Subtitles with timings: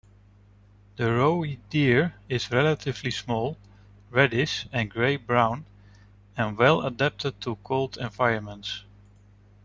[0.95, 3.55] The roe deer is relatively small,
[4.09, 5.67] reddish and grey-brown,
[6.35, 8.83] and well-adapted to cold environments.